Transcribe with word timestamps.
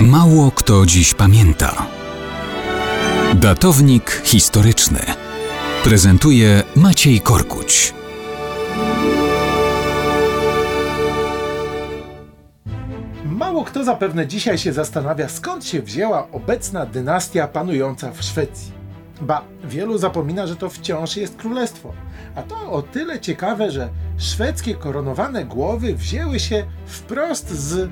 Mało 0.00 0.50
kto 0.50 0.86
dziś 0.86 1.14
pamięta. 1.14 1.86
Datownik 3.34 4.22
historyczny 4.24 5.00
prezentuje 5.84 6.62
Maciej 6.76 7.20
Korkuć. 7.20 7.94
Mało 13.24 13.64
kto 13.64 13.84
zapewne 13.84 14.26
dzisiaj 14.26 14.58
się 14.58 14.72
zastanawia, 14.72 15.28
skąd 15.28 15.64
się 15.64 15.82
wzięła 15.82 16.30
obecna 16.30 16.86
dynastia 16.86 17.48
panująca 17.48 18.12
w 18.12 18.22
Szwecji. 18.22 18.72
Ba, 19.20 19.44
wielu 19.64 19.98
zapomina, 19.98 20.46
że 20.46 20.56
to 20.56 20.70
wciąż 20.70 21.16
jest 21.16 21.36
królestwo. 21.36 21.92
A 22.34 22.42
to 22.42 22.72
o 22.72 22.82
tyle 22.82 23.20
ciekawe, 23.20 23.70
że 23.70 23.88
szwedzkie 24.18 24.74
koronowane 24.74 25.44
głowy 25.44 25.94
wzięły 25.94 26.40
się 26.40 26.64
wprost 26.86 27.50
z 27.50 27.90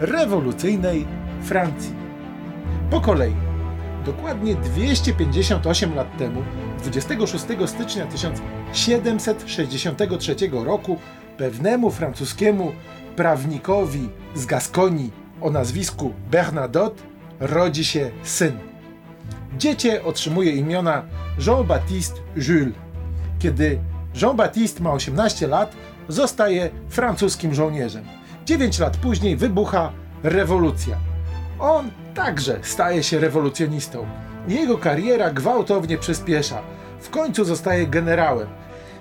rewolucyjnej 0.00 1.27
Francji. 1.42 1.94
Po 2.90 3.00
kolei. 3.00 3.34
Dokładnie 4.04 4.54
258 4.54 5.94
lat 5.94 6.18
temu, 6.18 6.42
26 6.78 7.44
stycznia 7.66 8.06
1763 8.06 10.36
roku, 10.52 10.98
pewnemu 11.36 11.90
francuskiemu 11.90 12.72
prawnikowi 13.16 14.08
z 14.34 14.46
Gaskonii 14.46 15.12
o 15.40 15.50
nazwisku 15.50 16.12
Bernadotte 16.30 17.02
rodzi 17.40 17.84
się 17.84 18.10
syn. 18.22 18.58
Dziecię 19.58 20.04
otrzymuje 20.04 20.52
imiona 20.52 21.02
Jean-Baptiste 21.38 22.20
Jules. 22.36 22.74
Kiedy 23.38 23.78
Jean-Baptiste 24.14 24.82
ma 24.82 24.92
18 24.92 25.46
lat, 25.46 25.76
zostaje 26.08 26.70
francuskim 26.88 27.54
żołnierzem. 27.54 28.04
9 28.46 28.78
lat 28.78 28.96
później 28.96 29.36
wybucha 29.36 29.92
rewolucja. 30.22 31.07
On 31.58 31.90
także 32.14 32.58
staje 32.62 33.02
się 33.02 33.18
rewolucjonistą. 33.18 34.06
Jego 34.48 34.78
kariera 34.78 35.30
gwałtownie 35.30 35.98
przyspiesza. 35.98 36.62
W 37.00 37.10
końcu 37.10 37.44
zostaje 37.44 37.86
generałem. 37.86 38.48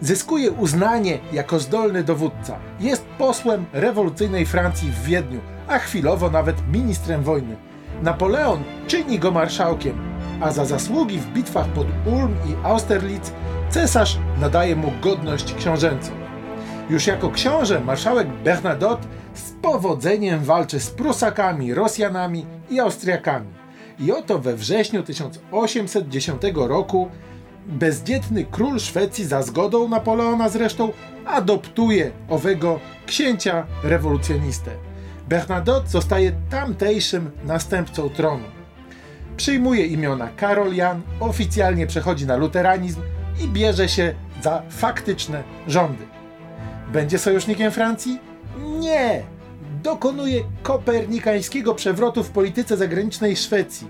Zyskuje 0.00 0.50
uznanie 0.50 1.18
jako 1.32 1.58
zdolny 1.58 2.04
dowódca. 2.04 2.58
Jest 2.80 3.04
posłem 3.18 3.64
rewolucyjnej 3.72 4.46
Francji 4.46 4.90
w 4.90 5.04
Wiedniu, 5.04 5.40
a 5.68 5.78
chwilowo 5.78 6.30
nawet 6.30 6.56
ministrem 6.72 7.22
wojny. 7.22 7.56
Napoleon 8.02 8.62
czyni 8.86 9.18
go 9.18 9.30
marszałkiem, 9.30 9.98
a 10.40 10.52
za 10.52 10.64
zasługi 10.64 11.18
w 11.18 11.32
bitwach 11.32 11.66
pod 11.66 11.86
Ulm 12.06 12.34
i 12.46 12.66
Austerlitz 12.66 13.32
cesarz 13.70 14.18
nadaje 14.40 14.76
mu 14.76 14.92
godność 15.02 15.54
książęcą. 15.54 16.10
Już 16.90 17.06
jako 17.06 17.30
książę 17.30 17.80
marszałek 17.80 18.28
Bernadotte 18.44 19.08
z 19.34 19.52
powodzeniem 19.62 20.44
walczy 20.44 20.80
z 20.80 20.90
Prusakami, 20.90 21.74
Rosjanami 21.74 22.46
i 22.70 22.80
Austriakami. 22.80 23.48
I 24.00 24.12
oto 24.12 24.38
we 24.38 24.56
wrześniu 24.56 25.02
1810 25.02 26.42
roku 26.54 27.08
bezdzietny 27.66 28.44
król 28.50 28.80
Szwecji 28.80 29.24
za 29.24 29.42
zgodą 29.42 29.88
Napoleona 29.88 30.48
zresztą 30.48 30.92
adoptuje 31.26 32.10
owego 32.28 32.80
księcia 33.06 33.66
rewolucjonistę. 33.84 34.70
Bernadotte 35.28 35.88
zostaje 35.88 36.32
tamtejszym 36.50 37.30
następcą 37.44 38.10
tronu. 38.10 38.44
Przyjmuje 39.36 39.86
imiona 39.86 40.28
Karol 40.36 40.74
Jan, 40.74 41.02
oficjalnie 41.20 41.86
przechodzi 41.86 42.26
na 42.26 42.36
luteranizm 42.36 43.00
i 43.44 43.48
bierze 43.48 43.88
się 43.88 44.14
za 44.42 44.62
faktyczne 44.68 45.42
rządy. 45.66 46.04
Będzie 46.92 47.18
sojusznikiem 47.18 47.72
Francji? 47.72 48.31
Nie! 48.58 49.22
Dokonuje 49.82 50.42
kopernikańskiego 50.62 51.74
przewrotu 51.74 52.24
w 52.24 52.30
polityce 52.30 52.76
zagranicznej 52.76 53.36
Szwecji. 53.36 53.88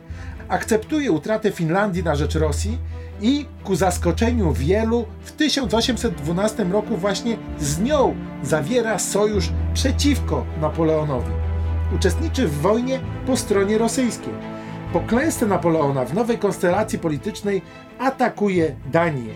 Akceptuje 0.48 1.12
utratę 1.12 1.50
Finlandii 1.50 2.04
na 2.04 2.14
rzecz 2.14 2.34
Rosji 2.34 2.78
i 3.20 3.46
ku 3.64 3.77
zaskoczeniu 3.77 4.52
wielu 4.52 5.06
w 5.20 5.32
1812 5.32 6.64
roku 6.64 6.97
właśnie 6.97 7.37
z 7.59 7.81
nią 7.81 8.14
zawiera 8.42 8.98
sojusz 8.98 9.48
przeciwko 9.75 10.47
Napoleonowi. 10.60 11.32
Uczestniczy 11.97 12.48
w 12.48 12.60
wojnie 12.60 13.00
po 13.26 13.37
stronie 13.37 13.78
rosyjskiej. 13.78 14.34
Po 14.92 15.00
klęsce 15.00 15.47
Napoleona 15.47 16.04
w 16.04 16.14
nowej 16.14 16.38
konstelacji 16.38 16.98
politycznej 16.98 17.62
atakuje 17.98 18.76
Danię. 18.92 19.32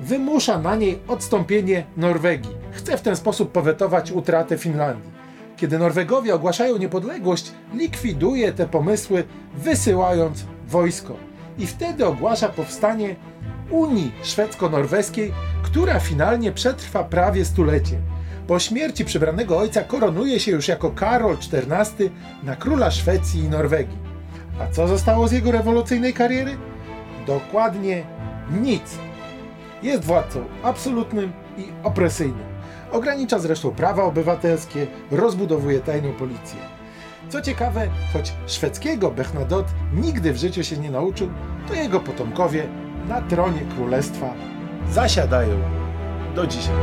Wymusza 0.00 0.58
na 0.58 0.76
niej 0.76 0.98
odstąpienie 1.08 1.86
Norwegii. 1.96 2.59
Chce 2.80 2.98
w 2.98 3.02
ten 3.02 3.16
sposób 3.16 3.52
powetować 3.52 4.12
utratę 4.12 4.58
Finlandii. 4.58 5.10
Kiedy 5.56 5.78
Norwegowie 5.78 6.34
ogłaszają 6.34 6.76
niepodległość, 6.76 7.52
likwiduje 7.74 8.52
te 8.52 8.66
pomysły, 8.68 9.24
wysyłając 9.54 10.44
wojsko. 10.68 11.16
I 11.58 11.66
wtedy 11.66 12.06
ogłasza 12.06 12.48
powstanie 12.48 13.16
Unii 13.70 14.12
Szwedzko-Norweskiej, 14.22 15.32
która 15.62 16.00
finalnie 16.00 16.52
przetrwa 16.52 17.04
prawie 17.04 17.44
stulecie. 17.44 17.98
Po 18.46 18.58
śmierci 18.58 19.04
przybranego 19.04 19.58
ojca 19.58 19.82
koronuje 19.82 20.40
się 20.40 20.52
już 20.52 20.68
jako 20.68 20.90
Karol 20.90 21.36
XIV 21.52 22.10
na 22.42 22.56
króla 22.56 22.90
Szwecji 22.90 23.40
i 23.40 23.48
Norwegii. 23.48 23.98
A 24.60 24.72
co 24.72 24.88
zostało 24.88 25.28
z 25.28 25.32
jego 25.32 25.52
rewolucyjnej 25.52 26.14
kariery? 26.14 26.56
Dokładnie 27.26 28.04
nic. 28.62 28.98
Jest 29.82 30.04
władcą 30.04 30.44
absolutnym 30.62 31.32
i 31.58 31.64
opresyjnym. 31.82 32.59
Ogranicza 32.92 33.38
zresztą 33.38 33.70
prawa 33.70 34.04
obywatelskie, 34.04 34.86
rozbudowuje 35.10 35.80
tajną 35.80 36.12
policję. 36.12 36.58
Co 37.28 37.42
ciekawe, 37.42 37.88
choć 38.12 38.32
szwedzkiego 38.46 39.10
Bernadotte 39.10 39.72
nigdy 39.94 40.32
w 40.32 40.36
życiu 40.36 40.64
się 40.64 40.76
nie 40.76 40.90
nauczył, 40.90 41.28
to 41.68 41.74
jego 41.74 42.00
potomkowie 42.00 42.68
na 43.08 43.20
tronie 43.20 43.60
królestwa 43.76 44.34
zasiadają 44.90 45.56
do 46.34 46.46
dzisiaj. 46.46 46.74